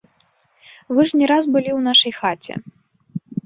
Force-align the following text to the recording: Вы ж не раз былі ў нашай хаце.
Вы 0.97 1.05
ж 1.11 1.21
не 1.21 1.29
раз 1.33 1.43
былі 1.53 1.71
ў 1.75 1.79
нашай 1.91 2.11
хаце. 2.21 2.53